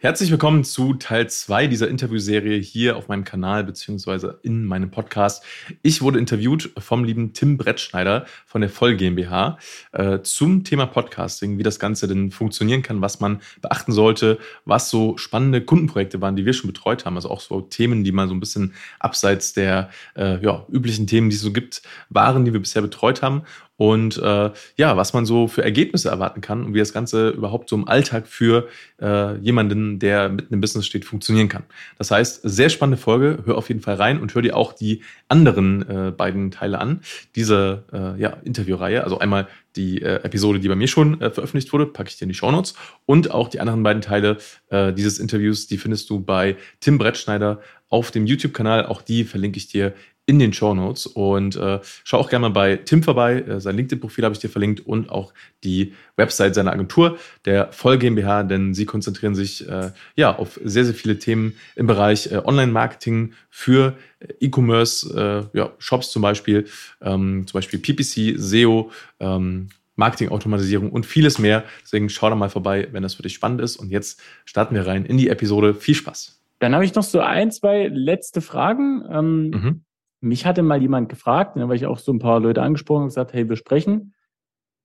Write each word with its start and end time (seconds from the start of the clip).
Herzlich 0.00 0.30
willkommen 0.30 0.62
zu 0.62 0.94
Teil 0.94 1.28
2 1.28 1.66
dieser 1.66 1.88
Interviewserie 1.88 2.60
hier 2.60 2.96
auf 2.96 3.08
meinem 3.08 3.24
Kanal 3.24 3.64
beziehungsweise 3.64 4.38
in 4.44 4.64
meinem 4.64 4.92
Podcast. 4.92 5.42
Ich 5.82 6.02
wurde 6.02 6.20
interviewt 6.20 6.70
vom 6.78 7.02
lieben 7.02 7.32
Tim 7.32 7.56
Brettschneider 7.56 8.24
von 8.46 8.60
der 8.60 8.70
Voll 8.70 8.94
GmbH 8.94 9.58
äh, 9.90 10.20
zum 10.20 10.62
Thema 10.62 10.86
Podcasting, 10.86 11.58
wie 11.58 11.64
das 11.64 11.80
Ganze 11.80 12.06
denn 12.06 12.30
funktionieren 12.30 12.82
kann, 12.82 13.02
was 13.02 13.18
man 13.18 13.40
beachten 13.60 13.90
sollte, 13.90 14.38
was 14.64 14.88
so 14.88 15.16
spannende 15.16 15.62
Kundenprojekte 15.62 16.20
waren, 16.20 16.36
die 16.36 16.46
wir 16.46 16.52
schon 16.52 16.70
betreut 16.70 17.04
haben. 17.04 17.16
Also 17.16 17.28
auch 17.28 17.40
so 17.40 17.60
Themen, 17.60 18.04
die 18.04 18.12
mal 18.12 18.28
so 18.28 18.34
ein 18.34 18.40
bisschen 18.40 18.74
abseits 19.00 19.52
der 19.52 19.90
äh, 20.14 20.40
ja, 20.40 20.64
üblichen 20.70 21.08
Themen, 21.08 21.28
die 21.28 21.34
es 21.34 21.42
so 21.42 21.52
gibt, 21.52 21.82
waren, 22.08 22.44
die 22.44 22.52
wir 22.52 22.60
bisher 22.60 22.82
betreut 22.82 23.20
haben 23.20 23.42
und 23.78 24.18
äh, 24.18 24.50
ja, 24.76 24.96
was 24.96 25.12
man 25.12 25.24
so 25.24 25.46
für 25.46 25.62
Ergebnisse 25.62 26.10
erwarten 26.10 26.40
kann 26.40 26.64
und 26.64 26.74
wie 26.74 26.80
das 26.80 26.92
Ganze 26.92 27.30
überhaupt 27.30 27.68
so 27.68 27.76
im 27.76 27.86
Alltag 27.86 28.26
für 28.26 28.68
äh, 29.00 29.36
jemanden, 29.38 30.00
der 30.00 30.28
mitten 30.28 30.52
im 30.52 30.60
Business 30.60 30.84
steht, 30.84 31.04
funktionieren 31.04 31.48
kann. 31.48 31.62
Das 31.96 32.10
heißt, 32.10 32.40
sehr 32.42 32.70
spannende 32.70 33.00
Folge. 33.00 33.38
Hör 33.44 33.56
auf 33.56 33.68
jeden 33.68 33.80
Fall 33.80 33.94
rein 33.94 34.20
und 34.20 34.34
hör 34.34 34.42
dir 34.42 34.56
auch 34.56 34.72
die 34.72 35.02
anderen 35.28 35.88
äh, 35.88 36.10
beiden 36.10 36.50
Teile 36.50 36.80
an, 36.80 37.02
diese 37.36 37.84
äh, 37.92 38.20
ja, 38.20 38.30
Interviewreihe. 38.42 39.04
Also 39.04 39.20
einmal 39.20 39.46
die 39.76 40.02
äh, 40.02 40.24
Episode, 40.24 40.58
die 40.58 40.66
bei 40.66 40.74
mir 40.74 40.88
schon 40.88 41.20
äh, 41.20 41.30
veröffentlicht 41.30 41.72
wurde, 41.72 41.86
packe 41.86 42.08
ich 42.10 42.16
dir 42.16 42.24
in 42.24 42.30
die 42.30 42.34
Shownotes. 42.34 42.74
Und 43.06 43.30
auch 43.30 43.46
die 43.46 43.60
anderen 43.60 43.84
beiden 43.84 44.02
Teile 44.02 44.38
äh, 44.70 44.92
dieses 44.92 45.20
Interviews, 45.20 45.68
die 45.68 45.78
findest 45.78 46.10
du 46.10 46.18
bei 46.18 46.56
Tim 46.80 46.98
Brettschneider 46.98 47.60
auf 47.88 48.10
dem 48.10 48.26
YouTube-Kanal. 48.26 48.86
Auch 48.86 49.02
die 49.02 49.22
verlinke 49.22 49.58
ich 49.58 49.68
dir 49.68 49.94
in 50.28 50.38
den 50.38 50.52
Show 50.52 50.74
Notes. 50.74 51.06
Und 51.06 51.56
äh, 51.56 51.80
schau 52.04 52.18
auch 52.18 52.28
gerne 52.28 52.48
mal 52.48 52.52
bei 52.52 52.76
Tim 52.76 53.02
vorbei. 53.02 53.40
Äh, 53.40 53.60
sein 53.60 53.76
LinkedIn-Profil 53.76 54.24
habe 54.24 54.34
ich 54.34 54.38
dir 54.38 54.50
verlinkt 54.50 54.86
und 54.86 55.08
auch 55.08 55.32
die 55.64 55.94
Website 56.16 56.54
seiner 56.54 56.70
Agentur, 56.70 57.18
der 57.46 57.72
Voll 57.72 57.96
GmbH, 57.96 58.42
denn 58.42 58.74
sie 58.74 58.84
konzentrieren 58.84 59.34
sich 59.34 59.66
äh, 59.66 59.90
ja 60.16 60.36
auf 60.36 60.60
sehr, 60.62 60.84
sehr 60.84 60.94
viele 60.94 61.18
Themen 61.18 61.54
im 61.76 61.86
Bereich 61.86 62.30
äh, 62.30 62.42
Online-Marketing 62.44 63.32
für 63.48 63.96
äh, 64.20 64.34
E-Commerce, 64.40 65.48
ja, 65.54 65.72
Shops 65.78 66.10
zum 66.10 66.20
Beispiel, 66.20 66.66
ähm, 67.00 67.46
zum 67.46 67.58
Beispiel 67.58 67.78
PPC, 67.78 68.38
SEO, 68.38 68.90
ähm, 69.20 69.68
Marketing-Automatisierung 69.96 70.90
und 70.90 71.06
vieles 71.06 71.38
mehr. 71.38 71.64
Deswegen 71.82 72.10
schau 72.10 72.28
da 72.28 72.36
mal 72.36 72.50
vorbei, 72.50 72.88
wenn 72.92 73.02
das 73.02 73.14
für 73.14 73.22
dich 73.22 73.34
spannend 73.34 73.62
ist. 73.62 73.76
Und 73.76 73.90
jetzt 73.90 74.20
starten 74.44 74.74
wir 74.74 74.86
rein 74.86 75.06
in 75.06 75.16
die 75.16 75.28
Episode. 75.28 75.74
Viel 75.74 75.94
Spaß. 75.94 76.38
Dann 76.58 76.74
habe 76.74 76.84
ich 76.84 76.94
noch 76.94 77.02
so 77.02 77.20
ein, 77.20 77.50
zwei 77.50 77.88
letzte 77.88 78.40
Fragen. 78.40 79.04
Ähm, 79.10 79.50
mhm. 79.50 79.84
Mich 80.20 80.46
hatte 80.46 80.62
mal 80.62 80.80
jemand 80.80 81.08
gefragt, 81.08 81.56
ne, 81.56 81.68
weil 81.68 81.76
ich 81.76 81.86
auch 81.86 81.98
so 81.98 82.12
ein 82.12 82.18
paar 82.18 82.40
Leute 82.40 82.62
angesprochen 82.62 83.02
und 83.02 83.08
gesagt, 83.08 83.32
hey, 83.32 83.48
wir 83.48 83.56
sprechen. 83.56 84.14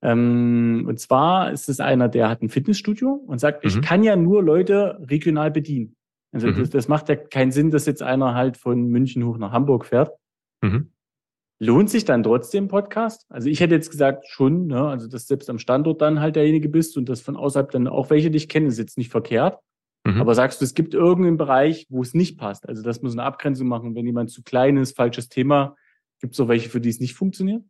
Ähm, 0.04 0.86
und 0.88 1.00
zwar 1.00 1.52
ist 1.52 1.70
es 1.70 1.80
einer, 1.80 2.10
der 2.10 2.30
hat 2.30 2.42
ein 2.42 2.50
Fitnessstudio 2.50 3.14
und 3.26 3.40
sagt, 3.40 3.64
mhm. 3.64 3.70
ich 3.70 3.82
kann 3.82 4.04
ja 4.04 4.16
nur 4.16 4.44
Leute 4.44 5.00
regional 5.10 5.50
bedienen. 5.50 5.96
Also 6.34 6.48
mhm. 6.48 6.60
das, 6.60 6.70
das, 6.72 6.88
macht 6.88 7.10
ja 7.10 7.16
keinen 7.16 7.52
Sinn, 7.52 7.72
dass 7.72 7.86
jetzt 7.86 8.04
einer 8.04 8.34
halt 8.34 8.58
von 8.58 8.88
München 8.88 9.26
hoch 9.26 9.38
nach 9.38 9.52
Hamburg 9.52 9.86
fährt. 9.86 10.12
Mhm. 10.62 10.92
Lohnt 11.60 11.90
sich 11.90 12.04
dann 12.04 12.24
trotzdem 12.24 12.68
Podcast? 12.68 13.26
Also 13.30 13.48
ich 13.48 13.62
hätte 13.62 13.76
jetzt 13.76 13.92
gesagt, 13.92 14.28
schon, 14.28 14.68
ne? 14.68 14.88
also 14.88 15.08
dass 15.08 15.28
selbst 15.28 15.50
am 15.50 15.60
Standort 15.60 16.02
dann 16.02 16.20
halt 16.20 16.36
derjenige 16.36 16.68
bist 16.68 16.98
und 16.98 17.08
dass 17.08 17.22
von 17.22 17.38
außerhalb 17.38 17.72
dann 17.72 17.88
auch 17.88 18.10
welche 18.10 18.30
dich 18.30 18.50
kennen, 18.50 18.68
ist 18.68 18.80
jetzt 18.80 18.98
nicht 18.98 19.12
verkehrt. 19.12 19.60
Mhm. 20.06 20.20
Aber 20.20 20.36
sagst 20.36 20.60
du, 20.62 20.66
es 20.66 20.74
gibt 20.74 20.94
irgendeinen 20.94 21.38
Bereich, 21.38 21.88
wo 21.90 22.02
es 22.02 22.14
nicht 22.14 22.38
passt? 22.38 22.68
Also 22.68 22.84
das 22.84 23.02
muss 23.02 23.14
eine 23.14 23.24
Abgrenzung 23.24 23.68
machen. 23.68 23.96
Wenn 23.96 24.06
jemand 24.06 24.32
zu 24.32 24.44
klein 24.44 24.78
ist, 24.78 24.96
falsches 24.96 25.30
Thema, 25.30 25.76
gibt 26.20 26.34
es 26.34 26.40
auch 26.40 26.48
welche, 26.48 26.70
für 26.70 26.82
die 26.82 26.90
es 26.90 27.00
nicht 27.00 27.14
funktioniert? 27.16 27.64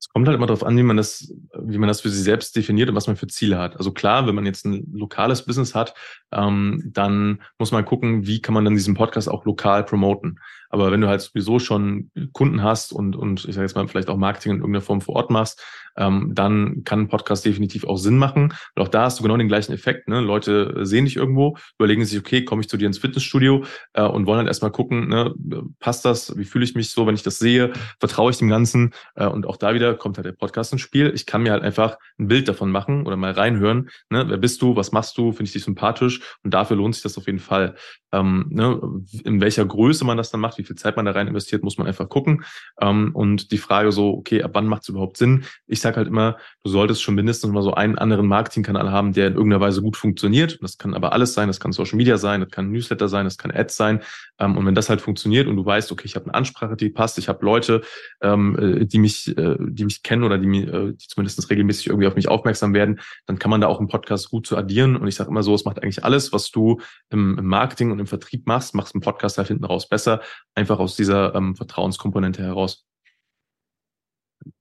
Es 0.00 0.08
kommt 0.08 0.26
halt 0.26 0.36
immer 0.36 0.46
darauf 0.46 0.64
an, 0.64 0.76
wie 0.78 0.82
man 0.82 0.96
das, 0.96 1.32
wie 1.58 1.76
man 1.76 1.88
das 1.88 2.00
für 2.00 2.08
sich 2.08 2.24
selbst 2.24 2.56
definiert 2.56 2.88
und 2.88 2.96
was 2.96 3.06
man 3.06 3.16
für 3.16 3.26
Ziele 3.26 3.58
hat. 3.58 3.76
Also 3.76 3.92
klar, 3.92 4.26
wenn 4.26 4.34
man 4.34 4.46
jetzt 4.46 4.64
ein 4.64 4.90
lokales 4.92 5.44
Business 5.44 5.74
hat, 5.74 5.94
ähm, 6.32 6.82
dann 6.86 7.42
muss 7.58 7.70
man 7.70 7.84
gucken, 7.84 8.26
wie 8.26 8.40
kann 8.40 8.54
man 8.54 8.64
dann 8.64 8.74
diesen 8.74 8.94
Podcast 8.94 9.28
auch 9.28 9.44
lokal 9.44 9.84
promoten. 9.84 10.40
Aber 10.70 10.92
wenn 10.92 11.00
du 11.00 11.08
halt 11.08 11.20
sowieso 11.20 11.58
schon 11.58 12.10
Kunden 12.32 12.62
hast 12.62 12.92
und, 12.92 13.16
und 13.16 13.44
ich 13.44 13.54
sage 13.54 13.66
jetzt 13.66 13.74
mal 13.74 13.88
vielleicht 13.88 14.08
auch 14.08 14.16
Marketing 14.16 14.52
in 14.52 14.58
irgendeiner 14.58 14.84
Form 14.84 15.00
vor 15.00 15.16
Ort 15.16 15.30
machst, 15.30 15.62
ähm, 15.96 16.30
dann 16.32 16.84
kann 16.84 17.00
ein 17.00 17.08
Podcast 17.08 17.44
definitiv 17.44 17.84
auch 17.84 17.96
Sinn 17.96 18.16
machen. 18.16 18.54
Und 18.74 18.82
auch 18.82 18.88
da 18.88 19.02
hast 19.02 19.18
du 19.18 19.24
genau 19.24 19.36
den 19.36 19.48
gleichen 19.48 19.72
Effekt. 19.72 20.08
Ne? 20.08 20.20
Leute 20.20 20.86
sehen 20.86 21.04
dich 21.04 21.16
irgendwo, 21.16 21.56
überlegen 21.78 22.04
sich, 22.04 22.18
okay, 22.18 22.44
komme 22.44 22.62
ich 22.62 22.68
zu 22.68 22.76
dir 22.76 22.86
ins 22.86 22.98
Fitnessstudio 22.98 23.64
äh, 23.94 24.02
und 24.02 24.26
wollen 24.26 24.38
halt 24.38 24.48
erstmal 24.48 24.70
gucken, 24.70 25.08
ne, 25.08 25.34
passt 25.80 26.04
das, 26.04 26.36
wie 26.38 26.44
fühle 26.44 26.64
ich 26.64 26.76
mich 26.76 26.90
so, 26.90 27.06
wenn 27.06 27.16
ich 27.16 27.24
das 27.24 27.40
sehe, 27.40 27.72
vertraue 27.98 28.30
ich 28.30 28.38
dem 28.38 28.48
Ganzen. 28.48 28.94
Äh, 29.16 29.26
und 29.26 29.46
auch 29.46 29.56
da 29.56 29.74
wieder 29.74 29.89
kommt 29.98 30.16
halt 30.16 30.26
der 30.26 30.32
Podcast 30.32 30.72
ins 30.72 30.82
Spiel. 30.82 31.12
Ich 31.14 31.26
kann 31.26 31.42
mir 31.42 31.52
halt 31.52 31.62
einfach 31.62 31.98
ein 32.18 32.28
Bild 32.28 32.48
davon 32.48 32.70
machen 32.70 33.06
oder 33.06 33.16
mal 33.16 33.32
reinhören. 33.32 33.90
Ne? 34.08 34.24
Wer 34.28 34.38
bist 34.38 34.62
du, 34.62 34.76
was 34.76 34.92
machst 34.92 35.16
du, 35.18 35.32
finde 35.32 35.44
ich 35.44 35.52
dich 35.52 35.64
sympathisch 35.64 36.20
und 36.42 36.54
dafür 36.54 36.76
lohnt 36.76 36.94
sich 36.94 37.02
das 37.02 37.18
auf 37.18 37.26
jeden 37.26 37.38
Fall. 37.38 37.74
Ähm, 38.12 38.46
ne? 38.50 38.80
In 39.24 39.40
welcher 39.40 39.64
Größe 39.64 40.04
man 40.04 40.16
das 40.16 40.30
dann 40.30 40.40
macht, 40.40 40.58
wie 40.58 40.64
viel 40.64 40.76
Zeit 40.76 40.96
man 40.96 41.04
da 41.04 41.12
rein 41.12 41.28
investiert, 41.28 41.62
muss 41.62 41.78
man 41.78 41.86
einfach 41.86 42.08
gucken. 42.08 42.44
Ähm, 42.80 43.10
und 43.14 43.52
die 43.52 43.58
Frage 43.58 43.92
so, 43.92 44.10
okay, 44.10 44.42
ab 44.42 44.52
wann 44.54 44.66
macht 44.66 44.82
es 44.82 44.88
überhaupt 44.88 45.16
Sinn? 45.16 45.44
Ich 45.66 45.80
sage 45.80 45.96
halt 45.96 46.08
immer, 46.08 46.36
du 46.64 46.70
solltest 46.70 47.02
schon 47.02 47.14
mindestens 47.14 47.52
mal 47.52 47.62
so 47.62 47.74
einen 47.74 47.98
anderen 47.98 48.26
Marketingkanal 48.26 48.90
haben, 48.90 49.12
der 49.12 49.28
in 49.28 49.34
irgendeiner 49.34 49.60
Weise 49.60 49.82
gut 49.82 49.96
funktioniert. 49.96 50.58
Das 50.62 50.78
kann 50.78 50.94
aber 50.94 51.12
alles 51.12 51.34
sein, 51.34 51.48
das 51.48 51.60
kann 51.60 51.72
Social 51.72 51.96
Media 51.96 52.16
sein, 52.18 52.40
das 52.40 52.50
kann 52.50 52.70
Newsletter 52.70 53.08
sein, 53.08 53.24
das 53.24 53.38
kann 53.38 53.50
Ads 53.50 53.76
sein. 53.76 54.00
Ähm, 54.38 54.56
und 54.56 54.66
wenn 54.66 54.74
das 54.74 54.88
halt 54.88 55.00
funktioniert 55.00 55.46
und 55.46 55.56
du 55.56 55.64
weißt, 55.64 55.92
okay, 55.92 56.04
ich 56.06 56.16
habe 56.16 56.26
eine 56.26 56.34
Ansprache, 56.34 56.76
die 56.76 56.90
passt, 56.90 57.18
ich 57.18 57.28
habe 57.28 57.44
Leute, 57.44 57.82
ähm, 58.20 58.58
äh, 58.58 58.86
die 58.86 58.98
mich, 58.98 59.36
äh, 59.36 59.56
die 59.60 59.84
mich 59.84 60.02
kennen 60.02 60.24
oder 60.24 60.38
die, 60.38 60.48
äh, 60.62 60.92
die 60.92 61.06
zumindest 61.06 61.48
regelmäßig 61.50 61.88
irgendwie 61.88 62.06
auf 62.06 62.16
mich 62.16 62.28
aufmerksam 62.28 62.74
werden, 62.74 63.00
dann 63.26 63.38
kann 63.38 63.50
man 63.50 63.60
da 63.60 63.66
auch 63.68 63.78
einen 63.78 63.88
Podcast 63.88 64.30
gut 64.30 64.46
zu 64.46 64.56
addieren. 64.56 64.96
Und 64.96 65.06
ich 65.06 65.14
sage 65.14 65.30
immer 65.30 65.42
so, 65.42 65.54
es 65.54 65.64
macht 65.64 65.82
eigentlich 65.82 66.04
alles, 66.04 66.32
was 66.32 66.50
du 66.50 66.80
im, 67.10 67.38
im 67.38 67.46
Marketing 67.46 67.90
und 67.90 67.99
im 68.00 68.06
Vertrieb 68.06 68.46
machst, 68.46 68.74
machst 68.74 68.94
einen 68.94 69.02
Podcast 69.02 69.38
da 69.38 69.44
hinten 69.44 69.64
raus 69.64 69.88
besser, 69.88 70.20
einfach 70.54 70.78
aus 70.78 70.96
dieser 70.96 71.34
ähm, 71.34 71.54
Vertrauenskomponente 71.54 72.42
heraus. 72.42 72.86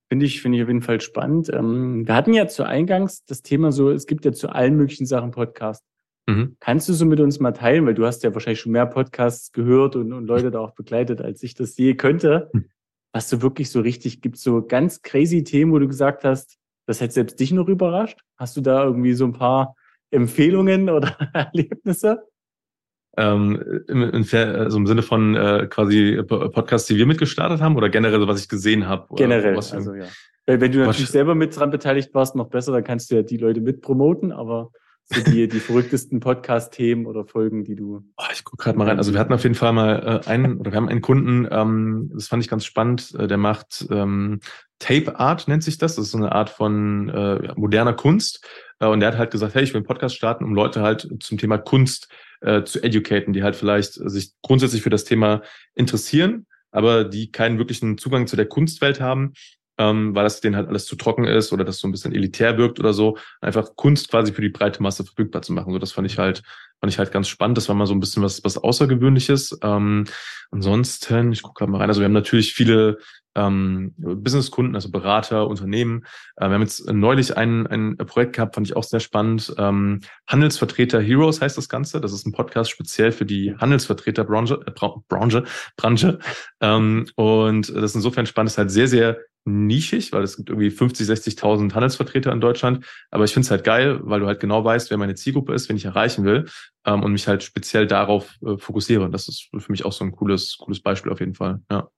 Finde 0.10 0.26
ich, 0.26 0.42
finde 0.42 0.58
ich 0.58 0.64
auf 0.64 0.70
jeden 0.70 0.82
Fall 0.82 1.02
spannend. 1.02 1.50
Ähm, 1.54 2.08
wir 2.08 2.16
hatten 2.16 2.34
ja 2.34 2.48
zu 2.48 2.64
Eingangs 2.64 3.26
das 3.26 3.42
Thema 3.42 3.72
so, 3.72 3.92
es 3.92 4.08
gibt 4.08 4.26
ja 4.26 4.32
zu 4.32 4.50
allen 4.50 4.76
möglichen 4.76 5.06
Sachen 5.06 5.32
Podcast. 5.32 5.84
Mhm. 6.28 6.58
Kannst 6.60 6.90
du 6.90 6.94
so 6.94 7.06
mit 7.06 7.20
uns 7.20 7.40
mal 7.40 7.52
teilen, 7.52 7.86
weil 7.86 7.94
du 7.94 8.06
hast 8.06 8.24
ja 8.24 8.34
wahrscheinlich 8.34 8.60
schon 8.60 8.72
mehr 8.72 8.86
Podcasts 8.86 9.52
gehört 9.52 9.96
und, 9.96 10.14
und 10.14 10.26
Leute 10.26 10.52
da 10.52 10.60
auch 10.60 10.76
begleitet, 10.76 11.22
als 11.22 11.44
ich 11.44 11.54
das 11.54 11.78
je 11.78 11.96
könnte. 11.96 12.50
Mhm. 12.54 12.70
Was 13.14 13.30
du 13.30 13.42
wirklich 13.42 13.72
so 13.72 13.82
richtig 13.82 14.22
gibt, 14.22 14.38
so 14.38 14.66
ganz 14.66 15.02
crazy 15.02 15.44
Themen, 15.44 15.72
wo 15.72 15.80
du 15.80 15.88
gesagt 15.88 16.24
hast, 16.24 16.58
das 16.86 17.02
hätte 17.02 17.14
selbst 17.14 17.40
dich 17.40 17.52
noch 17.52 17.68
überrascht. 17.68 18.20
Hast 18.38 18.58
du 18.58 18.62
da 18.62 18.84
irgendwie 18.84 19.14
so 19.14 19.26
ein 19.26 19.34
paar 19.34 19.76
Empfehlungen 20.12 20.90
oder 20.90 21.16
Erlebnisse? 21.34 22.28
Ähm, 23.20 23.84
im, 23.90 24.02
im, 24.02 24.26
also 24.34 24.78
im 24.78 24.88
Sinne 24.88 25.02
von 25.02 25.36
äh, 25.36 25.68
quasi 25.70 26.22
Podcasts, 26.26 26.88
die 26.88 26.96
wir 26.96 27.06
mitgestartet 27.06 27.60
haben 27.60 27.76
oder 27.76 27.90
generell, 27.90 28.26
was 28.28 28.40
ich 28.40 28.48
gesehen 28.48 28.88
habe? 28.88 29.14
Generell, 29.16 29.58
was, 29.58 29.74
also 29.74 29.94
ja. 29.94 30.06
Weil 30.46 30.62
wenn 30.62 30.72
du 30.72 30.80
natürlich 30.80 31.04
was, 31.04 31.12
selber 31.12 31.36
mit 31.36 31.56
dran 31.56 31.70
beteiligt 31.70 32.14
warst, 32.14 32.36
noch 32.36 32.50
besser, 32.50 32.72
dann 32.72 32.84
kannst 32.86 33.12
du 33.12 33.16
ja 33.16 33.22
die 33.22 33.36
Leute 33.36 33.60
mit 33.60 33.82
promoten, 33.82 34.32
aber 34.32 34.72
so 35.12 35.22
die, 35.22 35.48
die 35.48 35.60
verrücktesten 35.60 36.20
Podcast-Themen 36.20 37.06
oder 37.06 37.26
Folgen, 37.26 37.64
die 37.64 37.76
du. 37.76 38.04
Oh, 38.18 38.24
ich 38.32 38.44
gucke 38.44 38.64
gerade 38.64 38.78
mal 38.78 38.88
rein. 38.88 38.98
Also 38.98 39.12
wir 39.12 39.20
hatten 39.20 39.34
auf 39.34 39.44
jeden 39.44 39.56
Fall 39.56 39.74
mal 39.74 40.22
äh, 40.26 40.30
einen, 40.30 40.60
oder 40.60 40.72
wir 40.72 40.78
haben 40.78 40.90
einen 40.90 41.02
Kunden, 41.02 41.48
ähm, 41.50 42.12
das 42.14 42.28
fand 42.28 42.44
ich 42.44 42.50
ganz 42.50 42.66
spannend, 42.66 43.16
äh, 43.16 43.28
der 43.28 43.38
macht 43.38 43.88
ähm, 43.90 44.40
Tape 44.78 45.20
Art, 45.20 45.48
nennt 45.48 45.64
sich 45.64 45.78
das. 45.78 45.96
Das 45.96 46.06
ist 46.06 46.12
so 46.12 46.18
eine 46.18 46.32
Art 46.32 46.50
von 46.50 47.10
äh, 47.10 47.54
moderner 47.56 47.94
Kunst. 47.94 48.46
Äh, 48.80 48.88
und 48.88 49.00
der 49.00 49.10
hat 49.10 49.18
halt 49.18 49.32
gesagt, 49.32 49.56
hey, 49.56 49.64
ich 49.64 49.74
will 49.74 49.80
einen 49.80 49.88
Podcast 49.88 50.16
starten, 50.16 50.44
um 50.44 50.54
Leute 50.54 50.82
halt 50.82 51.08
zum 51.20 51.38
Thema 51.38 51.58
Kunst 51.58 52.08
äh, 52.42 52.64
zu 52.64 52.82
educaten, 52.82 53.34
die 53.34 53.44
halt 53.44 53.56
vielleicht 53.56 53.94
sich 53.94 54.34
grundsätzlich 54.42 54.82
für 54.82 54.90
das 54.90 55.04
Thema 55.04 55.42
interessieren, 55.76 56.46
aber 56.72 57.04
die 57.04 57.32
keinen 57.32 57.58
wirklichen 57.58 57.98
Zugang 57.98 58.28
zu 58.28 58.36
der 58.36 58.46
Kunstwelt 58.46 59.02
haben, 59.02 59.34
ähm, 59.80 60.14
weil 60.14 60.26
das 60.26 60.42
denen 60.42 60.58
halt 60.58 60.68
alles 60.68 60.86
zu 60.86 60.96
trocken 60.98 61.24
ist 61.24 61.54
oder 61.54 61.64
das 61.64 61.80
so 61.80 61.88
ein 61.88 61.92
bisschen 61.92 62.14
elitär 62.14 62.58
wirkt 62.58 62.80
oder 62.80 62.94
so, 62.94 63.18
einfach 63.40 63.76
Kunst 63.76 64.12
quasi 64.12 64.34
für 64.34 64.42
die 64.42 64.50
breite 64.50 64.84
Masse 64.84 65.06
verfügbar 65.06 65.42
zu 65.42 65.54
machen. 65.54 65.72
So, 65.72 65.80
das 65.80 65.94
fand 65.94 66.06
ich 66.06 66.20
halt, 66.20 66.44
fand 66.82 66.92
ich 66.92 67.00
halt 67.00 67.12
ganz 67.14 67.30
spannend. 67.30 67.58
Das 67.58 67.70
war 67.70 67.76
mal 67.76 67.88
so 67.88 67.94
ein 67.94 68.02
bisschen 68.02 68.22
was, 68.22 68.44
was 68.44 68.58
Außergewöhnliches. 68.58 69.58
Ähm, 69.64 70.04
ansonsten, 70.52 71.32
ich 71.32 71.42
gucke 71.42 71.60
gerade 71.60 71.72
mal 71.72 71.78
rein. 71.78 71.90
Also 71.90 72.02
wir 72.02 72.06
haben 72.06 72.14
natürlich 72.14 72.54
viele 72.54 72.98
ähm, 73.36 73.94
Businesskunden, 73.98 74.76
also 74.76 74.92
Berater, 74.92 75.48
Unternehmen. 75.48 76.04
Äh, 76.36 76.50
wir 76.50 76.56
haben 76.56 76.62
jetzt 76.62 76.92
neulich 76.92 77.38
ein, 77.38 77.66
ein 77.68 77.96
Projekt 77.96 78.36
gehabt, 78.36 78.56
fand 78.56 78.68
ich 78.68 78.76
auch 78.76 78.84
sehr 78.84 79.00
spannend. 79.00 79.54
Ähm, 79.58 80.02
Handelsvertreter 80.28 81.00
Heroes 81.00 81.40
heißt 81.40 81.58
das 81.58 81.70
Ganze. 81.70 82.02
Das 82.02 82.12
ist 82.12 82.26
ein 82.26 82.34
Podcast 82.34 82.70
speziell 82.70 83.14
für 83.14 83.26
die 83.26 83.56
Handelsvertreterbranche, 83.56 84.60
äh, 84.66 84.72
Branche, 85.08 85.46
Branche. 85.78 86.20
Ähm, 86.60 87.08
und 87.16 87.70
das 87.70 87.92
ist 87.92 87.96
insofern 87.96 88.26
spannend, 88.26 88.52
ist 88.52 88.58
halt 88.58 88.72
sehr, 88.72 88.90
sehr 88.90 89.20
nischig, 89.50 90.12
weil 90.14 90.24
es 90.24 90.38
gibt 90.38 90.50
irgendwie 90.50 90.70
50, 90.70 91.08
60.000 91.08 91.74
Handelsvertreter 91.74 92.32
in 92.32 92.42
Deutschland. 92.42 92.86
Aber 93.12 93.24
ich 93.24 93.34
finde 93.34 93.46
es 93.46 93.52
halt 93.52 93.64
geil, 93.64 94.00
weil 94.04 94.20
du 94.20 94.28
halt 94.28 94.40
genau 94.40 94.64
weißt, 94.64 94.90
wer 94.90 94.98
meine 94.98 95.16
Zielgruppe 95.16 95.54
ist, 95.54 95.70
wen 95.70 95.76
ich 95.76 95.86
erreichen 95.86 96.24
will 96.24 96.46
ähm, 96.86 97.04
und 97.04 97.12
mich 97.12 97.28
halt 97.28 97.44
speziell 97.44 97.88
darauf 97.88 98.38
äh, 98.46 98.58
fokussiere. 98.58 99.10
Das 99.10 99.28
ist 99.28 99.50
für 99.58 99.72
mich 99.72 99.86
auch 99.86 99.92
so 99.92 100.06
ein 100.06 100.12
cooles, 100.12 100.58
cooles 100.58 100.82
Beispiel 100.82 101.12
auf 101.12 101.20
jeden 101.20 101.36
Fall. 101.36 101.62
Ja. 101.72 101.90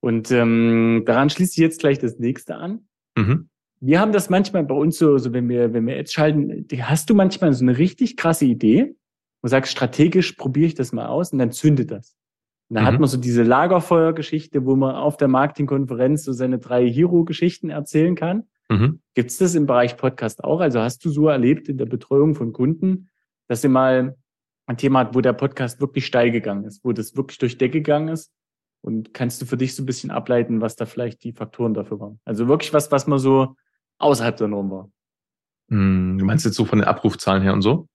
Und 0.00 0.30
ähm, 0.30 1.02
daran 1.06 1.30
schließt 1.30 1.54
sich 1.54 1.62
jetzt 1.62 1.80
gleich 1.80 1.98
das 1.98 2.18
nächste 2.18 2.56
an. 2.56 2.86
Mhm. 3.16 3.48
wir 3.80 3.98
haben 3.98 4.12
das 4.12 4.30
manchmal 4.30 4.62
bei 4.62 4.74
uns 4.74 4.96
so, 4.96 5.18
so 5.18 5.32
wenn 5.32 5.48
wir, 5.48 5.74
wenn 5.74 5.84
wir 5.84 5.96
jetzt 5.96 6.12
schalten, 6.12 6.64
hast 6.82 7.10
du 7.10 7.14
manchmal 7.14 7.52
so 7.52 7.64
eine 7.64 7.76
richtig 7.76 8.16
krasse 8.16 8.44
Idee 8.44 8.94
und 9.42 9.48
sagst, 9.48 9.72
strategisch 9.72 10.32
probiere 10.32 10.66
ich 10.68 10.74
das 10.74 10.92
mal 10.92 11.06
aus 11.06 11.32
und 11.32 11.40
dann 11.40 11.50
zündet 11.50 11.90
das. 11.90 12.16
Und 12.70 12.76
dann 12.76 12.84
mhm. 12.84 12.88
hat 12.88 13.00
man 13.00 13.08
so 13.08 13.16
diese 13.16 13.42
Lagerfeuergeschichte, 13.42 14.64
wo 14.64 14.76
man 14.76 14.94
auf 14.94 15.16
der 15.16 15.26
Marketingkonferenz 15.26 16.24
so 16.24 16.32
seine 16.32 16.60
drei 16.60 16.88
Hero-Geschichten 16.88 17.68
erzählen 17.68 18.14
kann. 18.14 18.44
Mhm. 18.68 19.00
Gibt 19.14 19.32
es 19.32 19.38
das 19.38 19.56
im 19.56 19.66
Bereich 19.66 19.96
Podcast 19.96 20.44
auch? 20.44 20.60
Also 20.60 20.80
hast 20.80 21.04
du 21.04 21.10
so 21.10 21.26
erlebt 21.26 21.68
in 21.68 21.78
der 21.78 21.86
Betreuung 21.86 22.36
von 22.36 22.52
Kunden, 22.52 23.08
dass 23.48 23.64
ihr 23.64 23.70
mal 23.70 24.16
ein 24.66 24.76
Thema 24.76 25.00
hat, 25.00 25.16
wo 25.16 25.20
der 25.20 25.32
Podcast 25.32 25.80
wirklich 25.80 26.06
steil 26.06 26.30
gegangen 26.30 26.62
ist, 26.64 26.84
wo 26.84 26.92
das 26.92 27.16
wirklich 27.16 27.38
durch 27.38 27.58
Decke 27.58 27.78
gegangen 27.78 28.06
ist? 28.06 28.32
Und 28.82 29.12
kannst 29.12 29.42
du 29.42 29.46
für 29.46 29.56
dich 29.56 29.74
so 29.74 29.82
ein 29.82 29.86
bisschen 29.86 30.12
ableiten, 30.12 30.60
was 30.60 30.76
da 30.76 30.86
vielleicht 30.86 31.24
die 31.24 31.32
Faktoren 31.32 31.74
dafür 31.74 31.98
waren? 31.98 32.20
Also 32.24 32.46
wirklich 32.46 32.72
was, 32.72 32.92
was 32.92 33.08
man 33.08 33.18
so 33.18 33.56
außerhalb 33.98 34.36
der 34.36 34.46
Norm 34.46 34.70
war. 34.70 34.90
Hm, 35.70 36.18
du 36.18 36.24
meinst 36.24 36.44
jetzt 36.44 36.54
so 36.54 36.64
von 36.64 36.78
den 36.78 36.86
Abrufzahlen 36.86 37.42
her 37.42 37.52
und 37.52 37.62
so? 37.62 37.88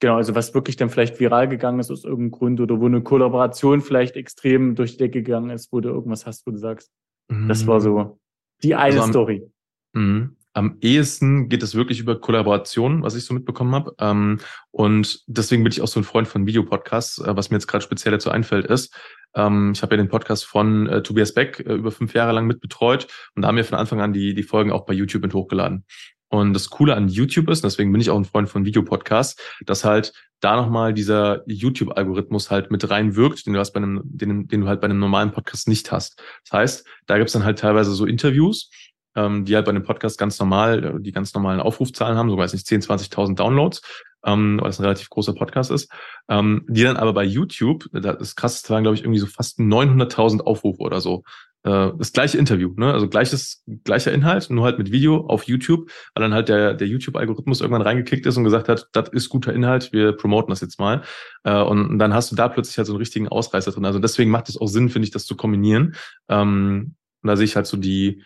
Genau, 0.00 0.16
also 0.16 0.34
was 0.34 0.52
wirklich 0.52 0.76
dann 0.76 0.90
vielleicht 0.90 1.18
viral 1.18 1.48
gegangen 1.48 1.80
ist 1.80 1.90
aus 1.90 2.04
irgendeinem 2.04 2.30
Grund 2.32 2.60
oder 2.60 2.80
wo 2.80 2.86
eine 2.86 3.02
Kollaboration 3.02 3.80
vielleicht 3.80 4.16
extrem 4.16 4.74
durch 4.74 4.92
die 4.92 4.98
Decke 4.98 5.22
gegangen 5.22 5.50
ist, 5.50 5.72
wo 5.72 5.80
du 5.80 5.88
irgendwas 5.88 6.26
hast, 6.26 6.46
wo 6.46 6.50
du 6.50 6.58
sagst, 6.58 6.90
mhm. 7.28 7.48
das 7.48 7.66
war 7.66 7.80
so 7.80 8.18
die 8.62 8.74
eine 8.74 8.84
also 8.84 9.02
am, 9.02 9.10
Story. 9.10 9.50
Mh, 9.94 10.30
am 10.52 10.78
ehesten 10.80 11.48
geht 11.48 11.62
es 11.62 11.74
wirklich 11.74 12.00
über 12.00 12.20
Kollaboration, 12.20 13.02
was 13.02 13.14
ich 13.14 13.24
so 13.24 13.34
mitbekommen 13.34 13.74
habe. 13.74 13.94
Ähm, 13.98 14.40
und 14.70 15.22
deswegen 15.26 15.62
bin 15.62 15.72
ich 15.72 15.82
auch 15.82 15.88
so 15.88 16.00
ein 16.00 16.04
Freund 16.04 16.28
von 16.28 16.46
Videopodcasts. 16.46 17.18
Äh, 17.18 17.36
was 17.36 17.50
mir 17.50 17.56
jetzt 17.56 17.66
gerade 17.66 17.84
speziell 17.84 18.12
dazu 18.12 18.30
einfällt, 18.30 18.66
ist, 18.66 18.94
ähm, 19.34 19.72
ich 19.74 19.82
habe 19.82 19.94
ja 19.94 20.02
den 20.02 20.08
Podcast 20.08 20.46
von 20.46 20.88
äh, 20.88 21.02
Tobias 21.02 21.34
Beck 21.34 21.60
äh, 21.60 21.74
über 21.74 21.90
fünf 21.90 22.14
Jahre 22.14 22.32
lang 22.32 22.46
mitbetreut 22.46 23.06
und 23.34 23.42
da 23.42 23.48
haben 23.48 23.56
wir 23.56 23.64
von 23.64 23.78
Anfang 23.78 24.00
an 24.00 24.12
die, 24.12 24.34
die 24.34 24.42
Folgen 24.42 24.72
auch 24.72 24.86
bei 24.86 24.94
YouTube 24.94 25.22
mit 25.22 25.34
hochgeladen. 25.34 25.84
Und 26.28 26.54
das 26.54 26.70
Coole 26.70 26.94
an 26.94 27.08
YouTube 27.08 27.48
ist, 27.48 27.62
deswegen 27.62 27.92
bin 27.92 28.00
ich 28.00 28.10
auch 28.10 28.16
ein 28.16 28.24
Freund 28.24 28.48
von 28.48 28.64
Videopodcasts, 28.64 29.40
dass 29.64 29.84
halt 29.84 30.12
da 30.40 30.56
nochmal 30.56 30.92
dieser 30.92 31.42
YouTube-Algorithmus 31.46 32.50
halt 32.50 32.70
mit 32.70 32.88
reinwirkt, 32.88 33.46
den 33.46 33.54
du 33.54 33.60
hast 33.60 33.72
bei 33.72 33.78
einem, 33.78 34.02
den, 34.04 34.48
den 34.48 34.62
du 34.62 34.66
halt 34.66 34.80
bei 34.80 34.86
einem 34.86 34.98
normalen 34.98 35.32
Podcast 35.32 35.68
nicht 35.68 35.90
hast. 35.92 36.22
Das 36.44 36.52
heißt, 36.52 36.86
da 37.06 37.18
gibt's 37.18 37.32
dann 37.32 37.44
halt 37.44 37.58
teilweise 37.58 37.92
so 37.92 38.06
Interviews, 38.06 38.70
ähm, 39.14 39.44
die 39.44 39.54
halt 39.54 39.64
bei 39.64 39.70
einem 39.70 39.82
Podcast 39.82 40.18
ganz 40.18 40.38
normal, 40.38 40.98
die 41.00 41.12
ganz 41.12 41.32
normalen 41.32 41.60
Aufrufzahlen 41.60 42.18
haben, 42.18 42.30
so 42.30 42.36
weiß 42.36 42.52
nicht, 42.52 42.66
10, 42.66 42.82
20.000 42.82 43.34
Downloads, 43.34 43.82
ähm, 44.26 44.58
weil 44.60 44.70
es 44.70 44.78
ein 44.78 44.84
relativ 44.84 45.08
großer 45.08 45.34
Podcast 45.34 45.70
ist, 45.70 45.90
ähm, 46.28 46.64
die 46.68 46.82
dann 46.82 46.96
aber 46.96 47.12
bei 47.12 47.24
YouTube, 47.24 47.86
das 47.92 48.34
krasseste 48.34 48.70
waren, 48.70 48.82
glaube 48.82 48.96
ich, 48.96 49.02
irgendwie 49.02 49.20
so 49.20 49.26
fast 49.26 49.58
900.000 49.58 50.40
Aufrufe 50.40 50.82
oder 50.82 51.00
so. 51.00 51.22
Äh, 51.62 51.92
das 51.98 52.12
gleiche 52.12 52.38
Interview, 52.38 52.72
ne? 52.76 52.92
also 52.92 53.08
gleiches, 53.08 53.64
gleicher 53.84 54.12
Inhalt, 54.12 54.50
nur 54.50 54.64
halt 54.64 54.78
mit 54.78 54.92
Video 54.92 55.26
auf 55.26 55.44
YouTube, 55.44 55.90
weil 56.14 56.22
dann 56.22 56.34
halt 56.34 56.48
der, 56.48 56.74
der 56.74 56.86
YouTube-Algorithmus 56.86 57.60
irgendwann 57.60 57.82
reingekickt 57.82 58.24
ist 58.26 58.36
und 58.36 58.44
gesagt 58.44 58.68
hat, 58.68 58.88
das 58.92 59.08
ist 59.10 59.28
guter 59.28 59.52
Inhalt, 59.52 59.92
wir 59.92 60.12
promoten 60.12 60.50
das 60.50 60.60
jetzt 60.60 60.78
mal. 60.78 61.02
Äh, 61.44 61.60
und 61.60 61.98
dann 61.98 62.14
hast 62.14 62.30
du 62.30 62.36
da 62.36 62.48
plötzlich 62.48 62.78
halt 62.78 62.86
so 62.86 62.92
einen 62.92 62.98
richtigen 63.00 63.28
Ausreißer 63.28 63.72
drin. 63.72 63.84
Also 63.84 63.98
deswegen 63.98 64.30
macht 64.30 64.48
es 64.48 64.60
auch 64.60 64.68
Sinn, 64.68 64.90
finde 64.90 65.06
ich, 65.06 65.12
das 65.12 65.26
zu 65.26 65.36
kombinieren. 65.36 65.96
Ähm, 66.28 66.94
und 67.22 67.28
da 67.28 67.36
sehe 67.36 67.44
ich 67.44 67.56
halt 67.56 67.66
so 67.66 67.76
die, 67.76 68.22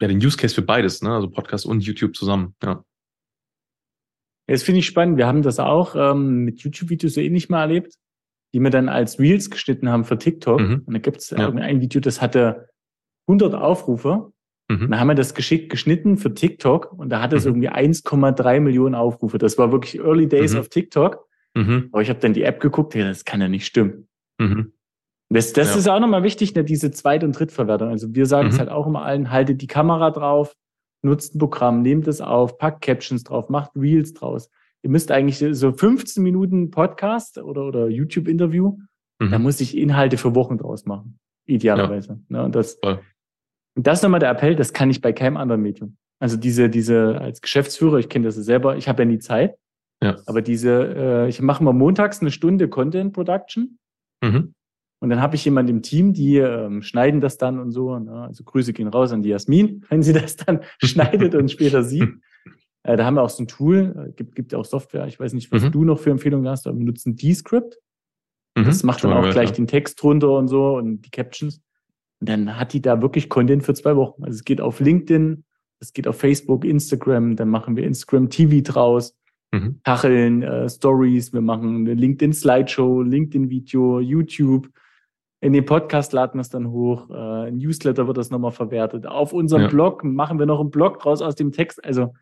ja, 0.00 0.08
den 0.08 0.18
Use 0.18 0.36
Case 0.36 0.54
für 0.54 0.62
beides, 0.62 1.02
ne? 1.02 1.14
also 1.14 1.28
Podcast 1.28 1.66
und 1.66 1.84
YouTube 1.84 2.16
zusammen, 2.16 2.54
ja. 2.62 2.82
Das 4.50 4.62
finde 4.62 4.80
ich 4.80 4.86
spannend. 4.86 5.16
Wir 5.16 5.26
haben 5.26 5.42
das 5.42 5.58
auch 5.58 5.94
ähm, 5.96 6.44
mit 6.44 6.60
YouTube-Videos 6.60 7.14
so 7.14 7.20
ähnlich 7.20 7.48
mal 7.48 7.60
erlebt, 7.62 7.94
die 8.52 8.60
wir 8.60 8.70
dann 8.70 8.88
als 8.88 9.18
Reels 9.18 9.50
geschnitten 9.50 9.88
haben 9.88 10.04
für 10.04 10.18
TikTok. 10.18 10.60
Mhm. 10.60 10.82
Und 10.86 10.94
da 10.94 10.98
gibt 10.98 11.18
es 11.18 11.30
ja. 11.30 11.48
ein 11.48 11.80
Video, 11.80 12.00
das 12.00 12.20
hatte 12.20 12.68
100 13.28 13.54
Aufrufe. 13.54 14.32
Mhm. 14.68 14.90
Dann 14.90 15.00
haben 15.00 15.08
wir 15.08 15.14
das 15.14 15.34
geschickt 15.34 15.70
geschnitten 15.70 16.16
für 16.16 16.34
TikTok 16.34 16.92
und 16.92 17.10
da 17.10 17.20
hatte 17.20 17.36
es 17.36 17.44
mhm. 17.44 17.62
irgendwie 17.62 17.70
1,3 17.70 18.60
Millionen 18.60 18.94
Aufrufe. 18.94 19.38
Das 19.38 19.56
war 19.58 19.72
wirklich 19.72 19.98
Early 19.98 20.28
Days 20.28 20.54
mhm. 20.54 20.60
auf 20.60 20.68
TikTok. 20.68 21.26
Mhm. 21.54 21.88
Aber 21.92 22.02
ich 22.02 22.08
habe 22.08 22.20
dann 22.20 22.32
die 22.32 22.42
App 22.42 22.60
geguckt, 22.60 22.94
ja, 22.94 23.06
das 23.06 23.24
kann 23.24 23.40
ja 23.40 23.48
nicht 23.48 23.66
stimmen. 23.66 24.08
Mhm. 24.38 24.72
Das, 25.28 25.52
das 25.52 25.70
ja. 25.70 25.78
ist 25.78 25.88
auch 25.88 26.00
nochmal 26.00 26.24
wichtig, 26.24 26.54
ne, 26.56 26.64
diese 26.64 26.90
Zweit- 26.90 27.22
und 27.22 27.38
Drittverwertung. 27.38 27.88
Also 27.90 28.14
wir 28.14 28.26
sagen 28.26 28.48
es 28.48 28.58
halt 28.58 28.68
auch 28.68 28.86
immer 28.88 29.02
allen, 29.02 29.30
haltet 29.30 29.62
die 29.62 29.68
Kamera 29.68 30.10
drauf, 30.10 30.56
nutzt 31.02 31.34
ein 31.34 31.38
Programm, 31.38 31.82
nehmt 31.82 32.06
es 32.08 32.20
auf, 32.20 32.58
packt 32.58 32.82
Captions 32.82 33.24
drauf, 33.24 33.48
macht 33.48 33.72
Reels 33.74 34.12
draus. 34.14 34.50
Ihr 34.82 34.90
müsst 34.90 35.10
eigentlich 35.10 35.38
so 35.56 35.72
15 35.72 36.22
Minuten 36.22 36.70
Podcast 36.70 37.38
oder, 37.38 37.66
oder 37.66 37.88
YouTube-Interview, 37.88 38.78
mhm. 39.18 39.30
da 39.30 39.38
muss 39.38 39.60
ich 39.60 39.76
Inhalte 39.76 40.16
für 40.16 40.34
Wochen 40.34 40.58
draus 40.58 40.86
machen. 40.86 41.18
Idealerweise. 41.46 42.20
Ja. 42.28 42.38
Ne? 42.38 42.44
Und 42.44 42.54
das, 42.54 42.78
Voll. 42.82 43.00
das 43.74 43.98
ist 43.98 44.02
nochmal 44.02 44.20
der 44.20 44.30
Appell, 44.30 44.56
das 44.56 44.72
kann 44.72 44.90
ich 44.90 45.00
bei 45.00 45.12
keinem 45.12 45.36
anderen 45.36 45.62
Medium. 45.62 45.96
Also 46.18 46.36
diese, 46.36 46.68
diese, 46.68 47.20
als 47.20 47.40
Geschäftsführer, 47.40 47.98
ich 47.98 48.08
kenne 48.08 48.26
das 48.26 48.36
selber, 48.36 48.76
ich 48.76 48.88
habe 48.88 49.02
ja 49.02 49.06
nie 49.06 49.18
Zeit. 49.18 49.56
Ja. 50.02 50.18
Aber 50.26 50.42
diese, 50.42 50.94
äh, 50.96 51.28
ich 51.28 51.40
mache 51.42 51.62
mal 51.62 51.72
montags 51.72 52.20
eine 52.20 52.30
Stunde 52.30 52.68
Content 52.68 53.12
Production. 53.12 53.78
Mhm. 54.22 54.54
Und 55.00 55.08
dann 55.08 55.20
habe 55.22 55.34
ich 55.34 55.44
jemand 55.44 55.68
im 55.70 55.82
Team, 55.82 56.12
die 56.12 56.36
ähm, 56.36 56.82
schneiden 56.82 57.22
das 57.22 57.38
dann 57.38 57.58
und 57.58 57.70
so. 57.72 57.98
Ne? 57.98 58.12
Also 58.12 58.44
Grüße 58.44 58.74
gehen 58.74 58.88
raus 58.88 59.12
an 59.12 59.22
die 59.22 59.30
Jasmin, 59.30 59.84
wenn 59.90 60.02
sie 60.02 60.12
das 60.12 60.36
dann 60.36 60.60
schneidet 60.82 61.34
und 61.34 61.50
später 61.50 61.82
sieht. 61.82 62.08
Äh, 62.82 62.96
da 62.96 63.04
haben 63.04 63.16
wir 63.16 63.22
auch 63.22 63.28
so 63.28 63.42
ein 63.42 63.46
Tool, 63.46 64.08
äh, 64.08 64.12
gibt, 64.12 64.34
gibt 64.34 64.52
ja 64.52 64.58
auch 64.58 64.64
Software. 64.64 65.06
Ich 65.06 65.20
weiß 65.20 65.34
nicht, 65.34 65.52
was 65.52 65.64
mhm. 65.64 65.72
du 65.72 65.84
noch 65.84 65.98
für 65.98 66.08
Empfehlungen 66.08 66.48
hast, 66.48 66.66
aber 66.66 66.78
wir 66.78 66.86
nutzen 66.86 67.14
Descript. 67.14 67.76
Mhm. 68.56 68.64
Das 68.64 68.82
macht 68.84 69.04
dann 69.04 69.12
auch 69.12 69.30
gleich 69.30 69.50
ja. 69.50 69.54
den 69.54 69.66
Text 69.66 70.02
runter 70.02 70.30
und 70.30 70.48
so 70.48 70.76
und 70.76 71.02
die 71.02 71.10
Captions. 71.10 71.60
Und 72.20 72.28
dann 72.30 72.58
hat 72.58 72.72
die 72.72 72.80
da 72.80 73.02
wirklich 73.02 73.28
Content 73.28 73.64
für 73.64 73.74
zwei 73.74 73.96
Wochen. 73.96 74.24
Also 74.24 74.36
es 74.36 74.44
geht 74.44 74.62
auf 74.62 74.80
LinkedIn, 74.80 75.44
es 75.80 75.92
geht 75.92 76.08
auf 76.08 76.18
Facebook, 76.18 76.64
Instagram, 76.64 77.36
dann 77.36 77.48
machen 77.48 77.76
wir 77.76 77.84
Instagram 77.84 78.30
TV 78.30 78.62
draus, 78.62 79.14
mhm. 79.52 79.80
Kacheln, 79.84 80.42
äh, 80.42 80.68
Stories, 80.68 81.32
wir 81.32 81.40
machen 81.40 81.76
eine 81.76 81.92
LinkedIn 81.92 82.32
Slideshow, 82.32 83.02
LinkedIn 83.02 83.50
Video, 83.50 84.00
YouTube, 84.00 84.70
in 85.40 85.52
den 85.52 85.64
Podcast 85.64 86.12
laden 86.12 86.38
wir 86.38 86.42
es 86.42 86.50
dann 86.50 86.70
hoch. 86.70 87.08
Äh, 87.10 87.50
Newsletter 87.50 88.06
wird 88.06 88.18
das 88.18 88.30
nochmal 88.30 88.52
verwertet. 88.52 89.06
Auf 89.06 89.32
unserem 89.32 89.62
ja. 89.62 89.68
Blog 89.68 90.04
machen 90.04 90.38
wir 90.38 90.46
noch 90.46 90.60
einen 90.60 90.70
Blog 90.70 91.00
draus 91.00 91.22
aus 91.22 91.34
dem 91.34 91.50
Text. 91.52 91.82
Also, 91.84 92.14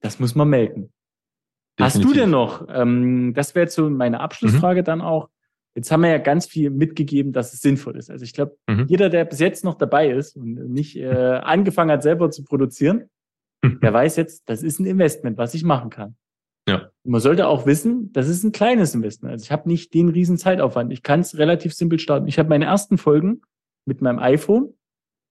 das 0.00 0.20
muss 0.20 0.34
man 0.34 0.48
melden. 0.48 0.92
Definitiv. 1.78 1.80
Hast 1.80 2.04
du 2.04 2.20
denn 2.20 2.30
noch, 2.30 2.66
ähm, 2.68 3.32
das 3.34 3.54
wäre 3.54 3.64
jetzt 3.64 3.74
so 3.74 3.88
meine 3.90 4.20
Abschlussfrage 4.20 4.82
mhm. 4.82 4.84
dann 4.84 5.00
auch. 5.00 5.28
Jetzt 5.74 5.90
haben 5.90 6.02
wir 6.02 6.10
ja 6.10 6.18
ganz 6.18 6.46
viel 6.46 6.70
mitgegeben, 6.70 7.32
dass 7.32 7.52
es 7.52 7.60
sinnvoll 7.60 7.96
ist. 7.96 8.10
Also 8.10 8.24
ich 8.24 8.32
glaube, 8.32 8.56
mhm. 8.68 8.86
jeder, 8.88 9.08
der 9.08 9.24
bis 9.24 9.38
jetzt 9.38 9.64
noch 9.64 9.76
dabei 9.76 10.10
ist 10.10 10.36
und 10.36 10.54
nicht 10.54 10.96
äh, 10.96 11.06
angefangen 11.08 11.90
hat, 11.90 12.02
selber 12.02 12.30
zu 12.30 12.44
produzieren, 12.44 13.08
mhm. 13.62 13.80
der 13.80 13.92
weiß 13.92 14.16
jetzt, 14.16 14.48
das 14.48 14.62
ist 14.62 14.80
ein 14.80 14.86
Investment, 14.86 15.38
was 15.38 15.54
ich 15.54 15.64
machen 15.64 15.90
kann. 15.90 16.16
Ja. 17.04 17.10
Man 17.10 17.20
sollte 17.20 17.46
auch 17.46 17.66
wissen, 17.66 18.12
das 18.12 18.28
ist 18.28 18.44
ein 18.44 18.52
kleines 18.52 18.94
Investment. 18.94 19.32
Also 19.32 19.44
ich 19.44 19.52
habe 19.52 19.68
nicht 19.68 19.94
den 19.94 20.08
riesen 20.08 20.38
Zeitaufwand. 20.38 20.92
Ich 20.92 21.02
kann 21.02 21.20
es 21.20 21.38
relativ 21.38 21.74
simpel 21.74 21.98
starten. 21.98 22.28
Ich 22.28 22.38
habe 22.38 22.48
meine 22.48 22.66
ersten 22.66 22.98
Folgen 22.98 23.42
mit 23.86 24.02
meinem 24.02 24.18
iPhone 24.18 24.74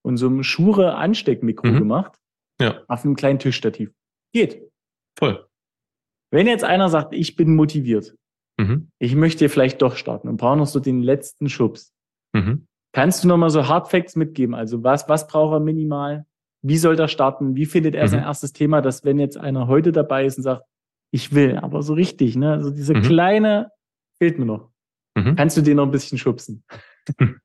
und 0.04 0.18
so 0.18 0.28
einem 0.28 0.44
Schure 0.44 0.96
Ansteckmikro 0.96 1.68
mhm. 1.68 1.80
gemacht. 1.80 2.20
Ja. 2.60 2.82
Auf 2.88 3.06
einem 3.06 3.16
kleinen 3.16 3.40
Tischstativ. 3.40 3.92
Geht. 4.34 4.62
Voll. 5.18 5.46
Wenn 6.32 6.48
jetzt 6.48 6.64
einer 6.64 6.90
sagt, 6.90 7.14
ich 7.14 7.36
bin 7.36 7.56
motiviert, 7.56 8.16
mhm. 8.58 8.90
ich 9.00 9.16
möchte 9.16 9.50
vielleicht 9.50 9.82
doch 9.82 9.96
starten 9.96 10.28
und 10.28 10.38
brauche 10.38 10.58
noch 10.58 10.68
so 10.68 10.80
den 10.80 11.02
letzten 11.02 11.50
Schubs. 11.50 11.94
Mhm. 12.34 12.68
Kannst 12.92 13.24
du 13.24 13.28
noch 13.28 13.38
mal 13.38 13.50
so 13.50 13.68
Hardfacts 13.68 14.16
mitgeben? 14.16 14.56
Also 14.56 14.84
was, 14.84 15.08
was 15.08 15.28
braucht 15.28 15.54
er 15.54 15.60
minimal? 15.60 16.26
Wie 16.62 16.78
soll 16.78 17.00
er 17.00 17.08
starten? 17.08 17.56
Wie 17.56 17.66
findet 17.66 17.96
er 17.96 18.08
sein 18.08 18.22
mhm. 18.22 18.26
erstes 18.26 18.54
Thema, 18.54 18.82
dass 18.82 19.04
wenn 19.06 19.20
jetzt 19.20 19.38
einer 19.38 19.68
heute 19.68 19.92
dabei 19.92 20.26
ist 20.26 20.38
und 20.38 20.44
sagt, 20.44 20.64
ich 21.12 21.34
will, 21.34 21.58
aber 21.58 21.82
so 21.82 21.94
richtig, 21.94 22.36
ne? 22.36 22.54
Also 22.54 22.70
diese 22.70 22.94
mhm. 22.94 23.02
kleine 23.02 23.72
fehlt 24.20 24.40
mir 24.40 24.46
noch. 24.46 24.72
Mhm. 25.16 25.36
Kannst 25.36 25.58
du 25.58 25.62
den 25.62 25.78
noch 25.78 25.86
ein 25.86 25.92
bisschen 25.92 26.18
schubsen? 26.18 26.64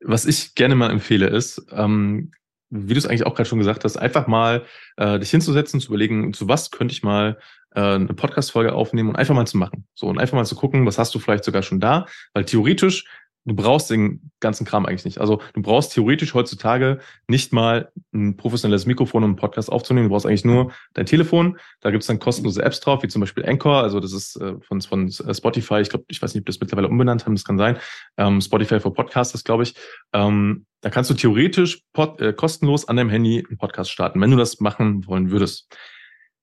Was 0.00 0.26
ich 0.26 0.54
gerne 0.54 0.74
mal 0.74 0.90
empfehle, 0.90 1.26
ist, 1.28 1.66
ähm, 1.70 2.32
wie 2.70 2.94
du 2.94 2.98
es 2.98 3.06
eigentlich 3.06 3.24
auch 3.24 3.34
gerade 3.34 3.48
schon 3.48 3.58
gesagt 3.58 3.84
hast, 3.84 3.96
einfach 3.96 4.26
mal 4.26 4.64
äh, 4.96 5.18
dich 5.18 5.30
hinzusetzen, 5.30 5.80
zu 5.80 5.88
überlegen, 5.88 6.32
zu 6.32 6.48
was 6.48 6.70
könnte 6.70 6.92
ich 6.92 7.02
mal 7.02 7.38
äh, 7.74 7.80
eine 7.80 8.06
Podcast-Folge 8.06 8.72
aufnehmen 8.72 9.10
und 9.10 9.16
einfach 9.16 9.34
mal 9.34 9.46
zu 9.46 9.56
machen. 9.56 9.86
So, 9.94 10.08
und 10.08 10.18
einfach 10.18 10.36
mal 10.36 10.44
zu 10.44 10.56
gucken, 10.56 10.84
was 10.84 10.98
hast 10.98 11.14
du 11.14 11.18
vielleicht 11.18 11.44
sogar 11.44 11.62
schon 11.62 11.78
da, 11.78 12.06
weil 12.34 12.44
theoretisch 12.44 13.04
du 13.46 13.54
brauchst 13.54 13.90
den 13.90 14.30
ganzen 14.40 14.66
Kram 14.66 14.86
eigentlich 14.86 15.04
nicht. 15.04 15.18
Also 15.18 15.40
du 15.54 15.62
brauchst 15.62 15.94
theoretisch 15.94 16.34
heutzutage 16.34 16.98
nicht 17.28 17.52
mal 17.52 17.90
ein 18.12 18.36
professionelles 18.36 18.86
Mikrofon, 18.86 19.22
um 19.22 19.30
einen 19.30 19.36
Podcast 19.36 19.70
aufzunehmen. 19.70 20.08
Du 20.08 20.12
brauchst 20.12 20.26
eigentlich 20.26 20.44
nur 20.44 20.72
dein 20.94 21.06
Telefon. 21.06 21.58
Da 21.80 21.90
gibt's 21.90 22.08
dann 22.08 22.18
kostenlose 22.18 22.62
Apps 22.62 22.80
drauf, 22.80 23.02
wie 23.02 23.08
zum 23.08 23.20
Beispiel 23.20 23.46
Anchor. 23.46 23.82
Also 23.82 24.00
das 24.00 24.12
ist 24.12 24.36
äh, 24.36 24.54
von, 24.60 24.80
von 24.82 25.10
Spotify. 25.10 25.80
Ich 25.80 25.88
glaube, 25.88 26.04
ich 26.08 26.20
weiß 26.20 26.34
nicht, 26.34 26.42
ob 26.42 26.46
das 26.46 26.60
mittlerweile 26.60 26.88
umbenannt 26.88 27.24
haben. 27.24 27.34
Das 27.34 27.44
kann 27.44 27.56
sein. 27.56 27.78
Ähm, 28.16 28.40
Spotify 28.40 28.80
for 28.80 28.92
Podcasters, 28.92 29.44
glaube 29.44 29.62
ich. 29.62 29.74
Ähm, 30.12 30.66
da 30.80 30.90
kannst 30.90 31.10
du 31.10 31.14
theoretisch 31.14 31.82
pod, 31.92 32.20
äh, 32.20 32.32
kostenlos 32.32 32.88
an 32.88 32.96
deinem 32.96 33.10
Handy 33.10 33.44
einen 33.48 33.58
Podcast 33.58 33.90
starten, 33.90 34.20
wenn 34.20 34.30
du 34.30 34.36
das 34.36 34.60
machen 34.60 35.06
wollen 35.06 35.30
würdest. 35.30 35.72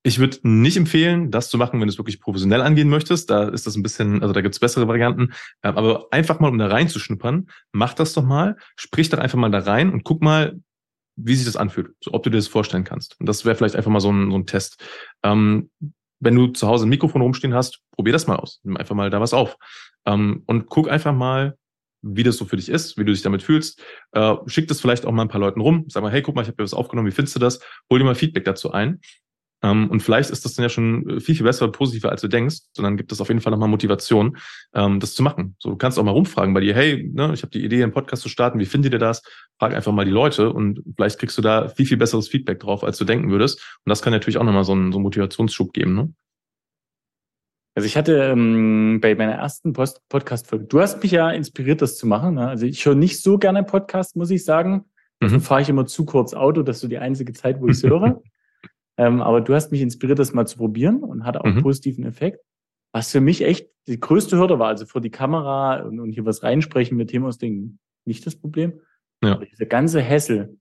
Ich 0.05 0.19
würde 0.19 0.37
nicht 0.43 0.75
empfehlen, 0.75 1.31
das 1.31 1.49
zu 1.49 1.57
machen, 1.57 1.79
wenn 1.79 1.87
du 1.87 1.93
es 1.93 1.97
wirklich 1.97 2.19
professionell 2.19 2.61
angehen 2.61 2.89
möchtest. 2.89 3.29
Da 3.29 3.47
ist 3.47 3.65
das 3.65 3.75
ein 3.75 3.83
bisschen, 3.83 4.21
also 4.21 4.33
da 4.33 4.41
gibt's 4.41 4.59
bessere 4.59 4.87
Varianten. 4.87 5.33
Ähm, 5.63 5.77
aber 5.77 6.07
einfach 6.11 6.39
mal, 6.41 6.49
um 6.49 6.57
da 6.57 6.67
reinzuschnuppern, 6.67 7.49
mach 7.71 7.93
das 7.93 8.13
doch 8.13 8.23
mal, 8.23 8.57
sprich 8.75 9.09
doch 9.09 9.19
einfach 9.19 9.37
mal 9.37 9.49
da 9.49 9.59
rein 9.59 9.91
und 9.91 10.03
guck 10.03 10.21
mal, 10.21 10.59
wie 11.15 11.35
sich 11.35 11.45
das 11.45 11.55
anfühlt, 11.55 11.91
so, 12.03 12.13
ob 12.13 12.23
du 12.23 12.29
dir 12.29 12.37
das 12.37 12.47
vorstellen 12.47 12.83
kannst. 12.83 13.19
Und 13.19 13.27
das 13.27 13.45
wäre 13.45 13.55
vielleicht 13.55 13.75
einfach 13.75 13.91
mal 13.91 14.01
so 14.01 14.11
ein, 14.11 14.29
so 14.31 14.37
ein 14.37 14.45
Test. 14.45 14.83
Ähm, 15.23 15.69
wenn 16.19 16.35
du 16.35 16.47
zu 16.47 16.67
Hause 16.67 16.85
ein 16.85 16.89
Mikrofon 16.89 17.21
rumstehen 17.21 17.53
hast, 17.53 17.81
probier 17.91 18.13
das 18.13 18.27
mal 18.27 18.37
aus. 18.37 18.59
Nimm 18.63 18.77
einfach 18.77 18.95
mal 18.95 19.09
da 19.09 19.21
was 19.21 19.33
auf. 19.33 19.57
Ähm, 20.05 20.43
und 20.47 20.67
guck 20.67 20.89
einfach 20.89 21.13
mal, 21.13 21.57
wie 22.01 22.23
das 22.23 22.37
so 22.37 22.45
für 22.45 22.57
dich 22.57 22.69
ist, 22.69 22.97
wie 22.97 23.05
du 23.05 23.13
dich 23.13 23.21
damit 23.21 23.43
fühlst. 23.43 23.81
Äh, 24.11 24.35
schick 24.47 24.67
das 24.67 24.81
vielleicht 24.81 25.05
auch 25.05 25.11
mal 25.11 25.21
ein 25.23 25.29
paar 25.29 25.39
Leuten 25.39 25.61
rum. 25.61 25.85
Sag 25.87 26.03
mal, 26.03 26.11
hey, 26.11 26.21
guck 26.21 26.35
mal, 26.35 26.41
ich 26.41 26.47
habe 26.47 26.57
dir 26.57 26.63
was 26.63 26.73
aufgenommen, 26.73 27.07
wie 27.07 27.13
findest 27.13 27.35
du 27.35 27.39
das? 27.39 27.59
Hol 27.89 27.99
dir 27.99 28.05
mal 28.05 28.15
Feedback 28.15 28.45
dazu 28.45 28.71
ein. 28.71 28.99
Ähm, 29.63 29.89
und 29.89 30.01
vielleicht 30.01 30.29
ist 30.29 30.43
das 30.43 30.53
dann 30.53 30.63
ja 30.63 30.69
schon 30.69 31.09
äh, 31.09 31.19
viel, 31.19 31.35
viel 31.35 31.45
besser, 31.45 31.67
positiver, 31.69 32.09
als 32.09 32.21
du 32.21 32.27
denkst. 32.27 32.57
Und 32.77 32.83
dann 32.83 32.97
gibt 32.97 33.11
es 33.11 33.21
auf 33.21 33.29
jeden 33.29 33.39
Fall 33.39 33.51
nochmal 33.51 33.69
Motivation, 33.69 34.37
ähm, 34.73 34.99
das 34.99 35.15
zu 35.15 35.23
machen. 35.23 35.55
So, 35.59 35.71
du 35.71 35.77
kannst 35.77 35.97
auch 35.97 36.03
mal 36.03 36.11
rumfragen 36.11 36.53
bei 36.53 36.59
dir, 36.59 36.75
hey, 36.75 37.09
ne, 37.13 37.31
ich 37.33 37.41
habe 37.41 37.51
die 37.51 37.63
Idee, 37.63 37.81
einen 37.81 37.93
Podcast 37.93 38.21
zu 38.21 38.29
starten, 38.29 38.59
wie 38.59 38.65
findet 38.65 38.93
ihr 38.93 38.99
das? 38.99 39.23
Frag 39.57 39.73
einfach 39.73 39.93
mal 39.93 40.05
die 40.05 40.11
Leute 40.11 40.51
und 40.51 40.83
vielleicht 40.95 41.17
kriegst 41.17 41.37
du 41.37 41.41
da 41.41 41.69
viel, 41.69 41.85
viel 41.85 41.97
besseres 41.97 42.27
Feedback 42.27 42.59
drauf, 42.59 42.83
als 42.83 42.97
du 42.97 43.05
denken 43.05 43.31
würdest. 43.31 43.59
Und 43.85 43.89
das 43.89 44.01
kann 44.01 44.11
natürlich 44.11 44.37
auch 44.37 44.43
nochmal 44.43 44.65
so 44.65 44.73
einen, 44.73 44.91
so 44.91 44.97
einen 44.97 45.03
Motivationsschub 45.03 45.71
geben. 45.71 45.95
Ne? 45.95 46.13
Also 47.75 47.87
ich 47.87 47.95
hatte 47.95 48.15
ähm, 48.15 48.99
bei 49.01 49.15
meiner 49.15 49.33
ersten 49.33 49.73
Podcast-Folge, 49.73 50.65
du 50.65 50.81
hast 50.81 51.01
mich 51.01 51.11
ja 51.11 51.31
inspiriert, 51.31 51.81
das 51.81 51.97
zu 51.97 52.05
machen. 52.05 52.35
Ne? 52.35 52.47
Also 52.47 52.65
ich 52.65 52.85
höre 52.85 52.95
nicht 52.95 53.21
so 53.21 53.37
gerne 53.37 53.63
Podcast, 53.63 54.15
muss 54.17 54.29
ich 54.29 54.43
sagen. 54.43 54.85
Also 55.21 55.37
mhm. 55.37 55.41
fahre 55.41 55.61
ich 55.61 55.69
immer 55.69 55.85
zu 55.85 56.05
kurz 56.05 56.33
Auto, 56.33 56.63
das 56.63 56.77
ist 56.77 56.81
so 56.81 56.87
die 56.89 56.97
einzige 56.97 57.31
Zeit, 57.31 57.61
wo 57.61 57.67
ich 57.67 57.77
es 57.77 57.83
höre. 57.83 58.21
Ähm, 58.97 59.21
aber 59.21 59.41
du 59.41 59.53
hast 59.53 59.71
mich 59.71 59.81
inspiriert, 59.81 60.19
das 60.19 60.33
mal 60.33 60.45
zu 60.45 60.57
probieren 60.57 61.03
und 61.03 61.25
hatte 61.25 61.41
auch 61.41 61.45
mhm. 61.45 61.53
einen 61.53 61.63
positiven 61.63 62.05
Effekt. 62.05 62.39
Was 62.93 63.11
für 63.11 63.21
mich 63.21 63.41
echt 63.41 63.69
die 63.87 63.99
größte 63.99 64.37
Hürde 64.37 64.59
war, 64.59 64.67
also 64.67 64.85
vor 64.85 65.01
die 65.01 65.09
Kamera 65.09 65.81
und, 65.81 65.99
und 65.99 66.11
hier 66.11 66.25
was 66.25 66.43
reinsprechen 66.43 66.95
mit 66.95 67.09
Thema 67.09 67.31
Ding 67.31 67.79
nicht 68.05 68.25
das 68.25 68.35
Problem. 68.35 68.81
Ja. 69.23 69.33
Aber 69.33 69.45
diese 69.45 69.65
ganze 69.65 70.01
Hessel 70.01 70.57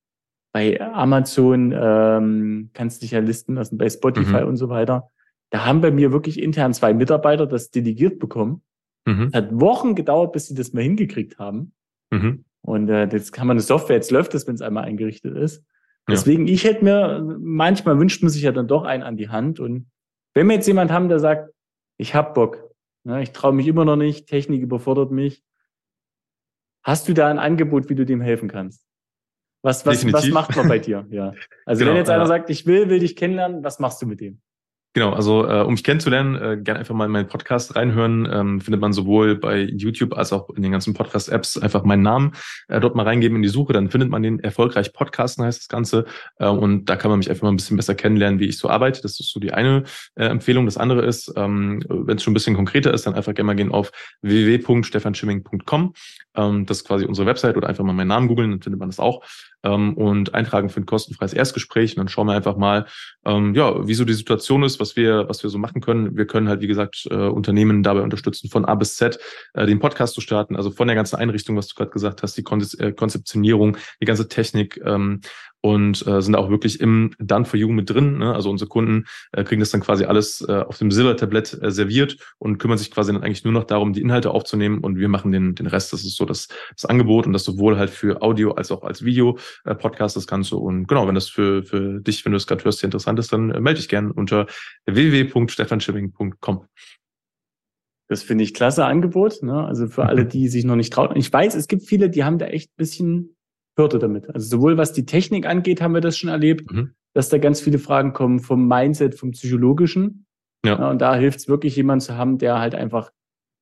bei 0.53 0.81
Amazon 0.81 1.73
ähm, 1.75 2.71
kannst 2.75 3.03
dich 3.03 3.13
ja 3.13 3.21
listen 3.21 3.55
lassen, 3.55 3.79
bei 3.79 3.89
Spotify 3.89 4.43
mhm. 4.43 4.49
und 4.49 4.57
so 4.57 4.69
weiter. 4.69 5.09
Da 5.51 5.65
haben 5.65 5.81
bei 5.81 5.91
mir 5.91 6.13
wirklich 6.13 6.41
intern 6.41 6.75
zwei 6.75 6.95
Mitarbeiter 6.95 7.47
das 7.47 7.71
delegiert 7.71 8.19
bekommen. 8.19 8.63
Mhm. 9.07 9.29
Es 9.29 9.35
hat 9.35 9.61
Wochen 9.61 9.95
gedauert, 9.95 10.33
bis 10.33 10.47
sie 10.47 10.55
das 10.55 10.73
mal 10.73 10.83
hingekriegt 10.83 11.39
haben. 11.39 11.73
Mhm. 12.11 12.45
Und 12.61 12.89
äh, 12.89 13.09
jetzt 13.11 13.33
kann 13.33 13.47
man 13.47 13.57
eine 13.57 13.63
Software, 13.63 13.97
jetzt 13.97 14.11
läuft 14.11 14.35
das, 14.35 14.47
wenn 14.47 14.55
es 14.55 14.63
einmal 14.63 14.85
eingerichtet 14.85 15.37
ist. 15.37 15.65
Deswegen, 16.09 16.49
ich 16.49 16.65
hätte 16.65 16.85
mir, 16.85 17.39
manchmal 17.41 17.99
wünscht 17.99 18.23
man 18.23 18.31
sich 18.31 18.43
ja 18.43 18.53
dann 18.53 18.67
doch 18.67 18.85
einen 18.85 19.03
an 19.03 19.17
die 19.17 19.29
Hand. 19.29 19.61
Und 19.61 19.91
wenn 20.35 20.49
wir 20.49 20.57
jetzt 20.57 20.67
jemand 20.67 20.91
haben, 20.91 21.09
der 21.09 21.21
sagt, 21.21 21.53
ich 21.97 22.15
hab 22.15 22.35
Bock, 22.35 22.71
ne, 23.05 23.23
ich 23.23 23.33
traue 23.33 23.53
mich 23.53 23.67
immer 23.69 23.85
noch 23.85 23.97
nicht, 23.97 24.27
Technik 24.27 24.63
überfordert 24.63 25.13
mich, 25.13 25.45
hast 26.83 27.09
du 27.09 27.15
da 27.15 27.29
ein 27.29 27.39
Angebot, 27.39 27.89
wie 27.89 27.95
du 27.95 28.05
dem 28.05 28.21
helfen 28.21 28.49
kannst? 28.49 28.85
Was, 29.63 29.87
was, 29.87 30.13
was 30.13 30.29
macht 30.31 30.57
man 30.57 30.69
bei 30.69 30.79
dir? 30.81 31.07
Ja. 31.11 31.35
Also 31.65 31.81
genau, 31.81 31.93
wenn 31.93 31.99
jetzt 31.99 32.11
einer 32.11 32.27
sagt, 32.27 32.51
ich 32.51 32.67
will, 32.67 32.89
will 32.89 32.99
dich 32.99 33.15
kennenlernen, 33.15 33.63
was 33.63 33.79
machst 33.79 34.03
du 34.03 34.07
mit 34.07 34.21
dem? 34.21 34.41
Genau, 34.95 35.13
also 35.15 35.49
äh, 35.49 35.63
um 35.63 35.73
mich 35.73 35.85
kennenzulernen, 35.85 36.35
äh, 36.35 36.59
gerne 36.63 36.81
einfach 36.81 36.95
mal 36.95 37.07
in 37.07 37.13
meinen 37.13 37.29
Podcast 37.29 37.75
reinhören. 37.77 38.29
Ähm, 38.31 38.61
findet 38.61 38.81
man 38.83 38.93
sowohl 38.93 39.37
bei 39.37 39.63
YouTube 39.63 40.13
als 40.13 40.35
auch 40.35 40.51
in 40.51 40.63
den 40.63 40.71
ganzen 40.71 40.93
Podcast-Apps 40.93 41.57
einfach 41.57 41.83
meinen 41.85 42.03
Namen 42.03 42.33
äh, 42.69 42.79
dort 42.79 42.95
mal 42.95 43.05
reingeben 43.05 43.37
in 43.37 43.43
die 43.43 43.49
Suche, 43.49 43.73
dann 43.73 43.89
findet 43.89 44.11
man 44.11 44.23
den 44.23 44.41
erfolgreich 44.41 44.93
Podcasten 44.93 45.45
heißt 45.45 45.61
das 45.61 45.69
Ganze. 45.69 46.05
Äh, 46.37 46.49
und 46.49 46.87
da 46.87 46.97
kann 46.97 47.11
man 47.11 47.19
mich 47.19 47.31
einfach 47.31 47.45
mal 47.45 47.49
ein 47.49 47.57
bisschen 47.57 47.79
besser 47.79 47.95
kennenlernen, 47.95 48.39
wie 48.39 48.49
ich 48.49 48.59
so 48.59 48.69
arbeite. 48.69 49.01
Das 49.01 49.19
ist 49.19 49.33
so 49.33 49.41
die 49.41 49.55
eine 49.55 49.85
äh, 50.15 50.27
Empfehlung. 50.27 50.67
Das 50.67 50.77
andere 50.77 51.07
ist, 51.07 51.33
ähm, 51.37 51.83
wenn 51.89 52.19
es 52.19 52.23
schon 52.23 52.33
ein 52.33 52.35
bisschen 52.35 52.55
konkreter 52.55 52.93
ist, 52.93 53.07
dann 53.07 53.15
einfach 53.15 53.33
gerne 53.33 53.47
mal 53.47 53.57
gehen 53.57 53.73
auf 53.73 53.93
www.stefanschimming.com. 54.21 55.95
Ähm, 56.35 56.67
das 56.67 56.79
ist 56.79 56.85
quasi 56.87 57.05
unsere 57.05 57.27
Website 57.27 57.57
oder 57.57 57.69
einfach 57.69 57.85
mal 57.85 57.93
meinen 57.93 58.09
Namen 58.09 58.29
googeln, 58.29 58.51
dann 58.51 58.63
findet 58.63 58.81
man 58.81 58.89
das 58.89 58.99
auch 58.99 59.23
ähm, 59.63 59.95
und 59.95 60.35
eintragen 60.35 60.69
für 60.69 60.81
ein 60.81 60.87
kostenfreies 60.87 61.33
Erstgespräch. 61.33 61.93
Und 61.93 61.99
dann 61.99 62.09
schauen 62.09 62.27
wir 62.27 62.35
einfach 62.35 62.57
mal, 62.57 62.87
ähm, 63.25 63.55
ja, 63.55 63.87
wie 63.87 63.95
so 63.95 64.05
die 64.05 64.13
Situation 64.13 64.63
ist, 64.63 64.81
was 64.81 64.97
wir, 64.97 65.29
was 65.29 65.43
wir 65.43 65.51
so 65.51 65.59
machen 65.59 65.81
können. 65.81 66.17
Wir 66.17 66.27
können 66.27 66.49
halt, 66.49 66.61
wie 66.61 66.67
gesagt, 66.67 67.07
äh, 67.11 67.15
Unternehmen 67.15 67.83
dabei 67.83 68.03
unterstützen, 68.03 68.49
von 68.51 68.65
A 68.65 68.75
bis 68.75 68.97
Z 68.97 69.19
äh, 69.55 69.67
den 69.67 69.79
Podcast 69.79 70.15
zu 70.15 70.21
starten, 70.21 70.57
also 70.57 70.71
von 70.71 70.89
der 70.89 70.97
ganzen 70.97 71.17
Einrichtung, 71.17 71.57
was 71.57 71.69
du 71.69 71.75
gerade 71.75 71.91
gesagt 71.91 72.23
hast, 72.23 72.37
die 72.37 72.45
äh, 72.79 72.93
Konzeptionierung, 72.93 73.77
die 74.01 74.07
ganze 74.07 74.29
Technik, 74.29 74.81
ähm, 74.85 75.21
und 75.63 76.07
äh, 76.07 76.21
sind 76.21 76.35
auch 76.35 76.51
wirklich 76.51 76.81
im 76.81 77.13
Done 77.19 77.45
for 77.45 77.59
You 77.59 77.69
mit 77.69 77.89
drin. 77.89 78.19
Ne? 78.19 78.35
Also 78.35 78.51
unsere 78.51 78.69
Kunden 78.69 79.05
äh, 79.31 79.45
kriegen 79.45 79.61
das 79.61 79.71
dann 79.71 79.81
quasi 79.81 80.05
alles 80.05 80.45
äh, 80.47 80.53
auf 80.53 80.77
dem 80.79 80.91
Silbertablett 80.91 81.57
äh, 81.63 81.71
serviert 81.71 82.17
und 82.39 82.59
kümmern 82.59 82.79
sich 82.79 82.91
quasi 82.91 83.13
dann 83.13 83.23
eigentlich 83.23 83.45
nur 83.45 83.53
noch 83.53 83.65
darum, 83.65 83.93
die 83.93 84.03
Inhalte 84.03 84.33
aufzunehmen 84.33 84.81
und 84.81 84.97
wir 84.99 85.09
machen 85.09 85.31
den, 85.31 85.55
den 85.55 85.69
Rest. 85.69 85.93
Das 85.93 86.05
ist 86.05 86.17
so 86.17 86.25
das, 86.25 86.49
das 86.75 86.85
Angebot 86.85 87.27
und 87.27 87.33
das 87.33 87.45
sowohl 87.45 87.79
halt 87.79 87.91
für 87.91 88.23
Audio 88.23 88.53
als 88.53 88.73
auch 88.73 88.83
als 88.83 89.05
Video 89.05 89.39
äh, 89.65 89.75
Podcast 89.77 90.17
das 90.17 90.27
Ganze. 90.27 90.57
Und 90.57 90.89
genau, 90.89 91.07
wenn 91.07 91.15
das 91.15 91.29
für, 91.29 91.63
für 91.63 92.01
dich, 92.01 92.25
wenn 92.25 92.33
du 92.33 92.37
es 92.37 92.49
gerade 92.49 92.65
hörst, 92.65 92.81
hier 92.81 92.89
interessant 92.89 93.21
ist, 93.21 93.33
dann 93.33 93.53
äh, 93.53 93.61
melde 93.61 93.79
dich 93.79 93.89
gerne 93.89 94.13
unter 94.13 94.47
www.stefanschimming.com. 94.87 96.67
Das 98.09 98.25
finde 98.25 98.43
ich 98.43 98.53
klasse 98.53 98.85
Angebot. 98.85 99.43
Ne? 99.43 99.65
Also 99.65 99.87
für 99.87 100.07
alle, 100.07 100.27
die 100.27 100.49
sich 100.49 100.65
noch 100.65 100.77
nicht 100.77 100.93
trauen. 100.93 101.17
Ich 101.17 101.33
weiß, 101.33 101.55
es 101.55 101.69
gibt 101.69 101.85
viele, 101.85 102.11
die 102.11 102.25
haben 102.25 102.39
da 102.39 102.47
echt 102.47 102.75
bisschen 102.77 103.37
Hürde 103.77 103.99
damit. 103.99 104.29
Also 104.35 104.57
sowohl 104.57 104.77
was 104.77 104.93
die 104.93 105.07
Technik 105.07 105.47
angeht, 105.47 105.81
haben 105.81 105.95
wir 105.95 106.01
das 106.01 106.17
schon 106.17 106.31
erlebt, 106.31 106.71
mhm. 106.71 106.95
dass 107.15 107.29
da 107.29 107.39
ganz 107.39 107.61
viele 107.61 107.79
Fragen 107.79 108.13
kommen 108.13 108.41
vom 108.41 108.67
Mindset, 108.67 109.15
vom 109.15 109.31
Psychologischen. 109.33 110.27
Ja. 110.65 110.79
ja 110.79 110.91
und 110.91 111.01
da 111.01 111.15
hilft 111.17 111.41
es 111.41 111.49
wirklich, 111.49 111.77
jemand 111.77 112.03
zu 112.03 112.17
haben, 112.17 112.39
der 112.39 112.59
halt 112.59 112.75
einfach, 112.75 113.11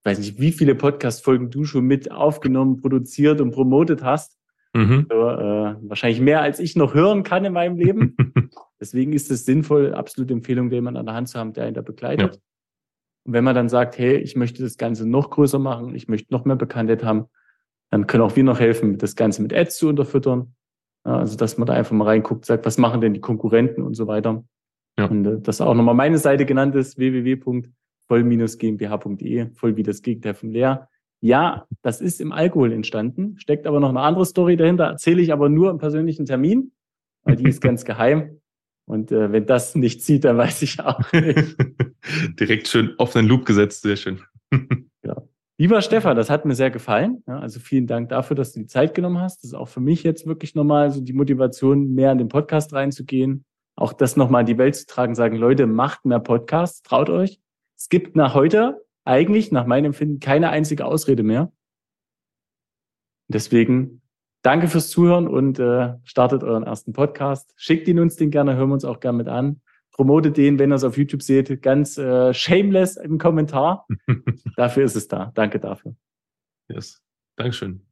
weiß 0.04 0.18
nicht, 0.18 0.40
wie 0.40 0.52
viele 0.52 0.74
Podcast-Folgen 0.74 1.50
du 1.50 1.64
schon 1.64 1.84
mit 1.84 2.10
aufgenommen, 2.10 2.80
produziert 2.80 3.40
und 3.40 3.52
promotet 3.52 4.02
hast. 4.02 4.36
Mhm. 4.74 5.06
So, 5.10 5.16
äh, 5.16 5.76
wahrscheinlich 5.82 6.20
mehr, 6.20 6.42
als 6.42 6.60
ich 6.60 6.76
noch 6.76 6.94
hören 6.94 7.22
kann 7.22 7.44
in 7.44 7.52
meinem 7.52 7.76
Leben. 7.76 8.16
Deswegen 8.80 9.12
ist 9.12 9.30
es 9.30 9.44
sinnvoll, 9.44 9.94
absolute 9.94 10.32
Empfehlung, 10.32 10.70
jemanden 10.70 10.98
an 10.98 11.06
der 11.06 11.14
Hand 11.14 11.28
zu 11.28 11.38
haben, 11.38 11.52
der 11.52 11.68
ihn 11.68 11.74
da 11.74 11.82
begleitet. 11.82 12.34
Ja. 12.34 12.40
Und 13.24 13.34
wenn 13.34 13.44
man 13.44 13.54
dann 13.54 13.68
sagt, 13.68 13.98
hey, 13.98 14.16
ich 14.16 14.36
möchte 14.36 14.62
das 14.62 14.76
Ganze 14.76 15.08
noch 15.08 15.30
größer 15.30 15.58
machen, 15.58 15.94
ich 15.94 16.08
möchte 16.08 16.32
noch 16.32 16.44
mehr 16.44 16.56
Bekanntheit 16.56 17.04
haben, 17.04 17.26
dann 17.90 18.06
können 18.06 18.22
auch 18.22 18.36
wir 18.36 18.44
noch 18.44 18.60
helfen, 18.60 18.98
das 18.98 19.16
Ganze 19.16 19.42
mit 19.42 19.52
Ads 19.52 19.78
zu 19.78 19.88
unterfüttern. 19.88 20.54
Also, 21.02 21.36
dass 21.36 21.58
man 21.58 21.66
da 21.66 21.72
einfach 21.72 21.90
mal 21.92 22.04
reinguckt, 22.04 22.44
sagt, 22.44 22.66
was 22.66 22.78
machen 22.78 23.00
denn 23.00 23.14
die 23.14 23.20
Konkurrenten 23.20 23.82
und 23.82 23.94
so 23.94 24.06
weiter. 24.06 24.44
Ja. 24.98 25.06
Und 25.06 25.26
äh, 25.26 25.40
das 25.40 25.60
auch 25.60 25.74
nochmal 25.74 25.94
meine 25.94 26.18
Seite 26.18 26.44
genannt 26.44 26.74
ist, 26.74 26.98
www.voll-gmbh.de, 26.98 29.50
voll 29.54 29.76
wie 29.76 29.82
das 29.82 30.02
Gegenteil 30.02 30.34
von 30.34 30.50
leer. 30.50 30.88
Ja, 31.22 31.66
das 31.82 32.00
ist 32.00 32.20
im 32.20 32.32
Alkohol 32.32 32.72
entstanden, 32.72 33.36
steckt 33.38 33.66
aber 33.66 33.80
noch 33.80 33.90
eine 33.90 34.00
andere 34.00 34.24
Story 34.24 34.56
dahinter, 34.56 34.84
erzähle 34.84 35.20
ich 35.20 35.32
aber 35.32 35.48
nur 35.48 35.70
im 35.70 35.78
persönlichen 35.78 36.26
Termin, 36.26 36.72
weil 37.24 37.36
die 37.36 37.48
ist 37.48 37.60
ganz 37.62 37.84
geheim. 37.84 38.40
Und 38.86 39.12
äh, 39.12 39.32
wenn 39.32 39.46
das 39.46 39.74
nicht 39.74 40.02
zieht, 40.02 40.24
dann 40.24 40.36
weiß 40.36 40.62
ich 40.62 40.80
auch 40.80 41.12
nicht. 41.12 41.56
Direkt 42.40 42.68
schön 42.68 42.94
offenen 42.98 43.28
Loop 43.28 43.46
gesetzt, 43.46 43.82
sehr 43.82 43.96
schön. 43.96 44.20
Lieber 45.60 45.82
Stefan, 45.82 46.16
das 46.16 46.30
hat 46.30 46.46
mir 46.46 46.54
sehr 46.54 46.70
gefallen. 46.70 47.22
Ja, 47.26 47.38
also 47.38 47.60
vielen 47.60 47.86
Dank 47.86 48.08
dafür, 48.08 48.34
dass 48.34 48.54
du 48.54 48.60
die 48.60 48.66
Zeit 48.66 48.94
genommen 48.94 49.20
hast. 49.20 49.42
Das 49.42 49.50
ist 49.50 49.54
auch 49.54 49.68
für 49.68 49.80
mich 49.80 50.02
jetzt 50.04 50.26
wirklich 50.26 50.54
nochmal 50.54 50.90
so 50.90 51.02
die 51.02 51.12
Motivation, 51.12 51.92
mehr 51.92 52.12
in 52.12 52.16
den 52.16 52.28
Podcast 52.28 52.72
reinzugehen. 52.72 53.44
Auch 53.76 53.92
das 53.92 54.16
nochmal 54.16 54.40
in 54.40 54.46
die 54.46 54.56
Welt 54.56 54.74
zu 54.74 54.86
tragen, 54.86 55.14
sagen, 55.14 55.36
Leute, 55.36 55.66
macht 55.66 56.06
mehr 56.06 56.18
Podcasts, 56.18 56.80
traut 56.80 57.10
euch. 57.10 57.40
Es 57.76 57.90
gibt 57.90 58.16
nach 58.16 58.32
heute 58.32 58.86
eigentlich, 59.04 59.52
nach 59.52 59.66
meinem 59.66 59.84
Empfinden, 59.84 60.18
keine 60.18 60.48
einzige 60.48 60.86
Ausrede 60.86 61.24
mehr. 61.24 61.52
Deswegen 63.28 64.00
danke 64.40 64.66
fürs 64.66 64.88
Zuhören 64.88 65.28
und 65.28 65.58
äh, 65.58 65.92
startet 66.04 66.42
euren 66.42 66.62
ersten 66.62 66.94
Podcast. 66.94 67.52
Schickt 67.56 67.86
ihn 67.86 68.00
uns 68.00 68.16
den 68.16 68.30
gerne, 68.30 68.56
hören 68.56 68.70
wir 68.70 68.74
uns 68.74 68.86
auch 68.86 68.98
gerne 68.98 69.18
mit 69.18 69.28
an 69.28 69.60
promotet 70.00 70.38
den, 70.38 70.58
wenn 70.58 70.72
ihr 70.72 70.76
es 70.76 70.84
auf 70.84 70.96
YouTube 70.96 71.20
seht, 71.20 71.60
ganz 71.60 71.98
äh, 71.98 72.32
shameless 72.32 72.96
im 72.96 73.18
Kommentar. 73.18 73.86
dafür 74.56 74.84
ist 74.84 74.96
es 74.96 75.08
da. 75.08 75.30
Danke 75.34 75.60
dafür. 75.60 75.94
Yes. 76.70 77.02
Dankeschön. 77.36 77.89